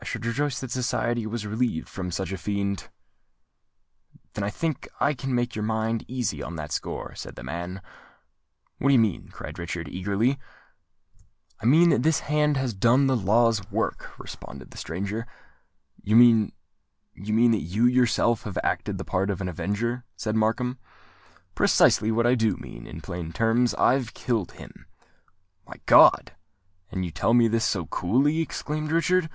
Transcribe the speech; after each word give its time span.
"I 0.00 0.06
should 0.14 0.26
rejoice 0.26 0.60
that 0.60 0.70
society 0.70 1.26
was 1.26 1.46
relieved 1.46 1.88
from 1.88 2.10
such 2.10 2.30
a 2.30 2.36
fiend." 2.36 2.90
"Then 4.34 4.44
I 4.44 4.50
think 4.50 4.82
that 4.82 4.90
I 5.00 5.14
can 5.14 5.34
make 5.34 5.56
your 5.56 5.64
mind 5.64 6.04
easy 6.06 6.42
on 6.42 6.56
that 6.56 6.72
score," 6.72 7.14
said 7.14 7.36
the 7.36 7.42
man. 7.42 7.80
"What 8.76 8.90
do 8.90 8.92
you 8.92 8.98
mean?" 9.00 9.28
cried 9.30 9.58
Richard, 9.58 9.88
eagerly. 9.88 10.38
"I 11.58 11.64
mean 11.64 11.88
that 11.88 12.02
this 12.02 12.20
hand 12.20 12.58
has 12.58 12.74
done 12.74 13.06
the 13.06 13.16
law's 13.16 13.62
work," 13.70 14.10
responded 14.18 14.70
the 14.70 14.76
stranger. 14.76 15.26
"You 16.02 16.16
mean—you 16.16 17.32
mean 17.32 17.52
that 17.52 17.62
you 17.62 17.86
yourself 17.86 18.42
have 18.42 18.58
acted 18.62 18.98
the 18.98 19.06
part 19.06 19.30
of 19.30 19.40
an 19.40 19.48
avenger?" 19.48 20.04
said 20.16 20.36
Markham. 20.36 20.78
"Precisely 21.54 22.12
what 22.12 22.26
I 22.26 22.34
do 22.34 22.58
mean: 22.58 22.86
in 22.86 23.00
plain 23.00 23.32
terms, 23.32 23.74
I've 23.76 24.12
killed 24.12 24.52
him." 24.52 24.84
"My 25.66 25.76
God! 25.86 26.32
and 26.92 27.06
you 27.06 27.10
tell 27.10 27.32
me 27.32 27.48
this 27.48 27.64
so 27.64 27.86
coolly!" 27.86 28.40
exclaimed 28.42 28.92
Richard. 28.92 29.30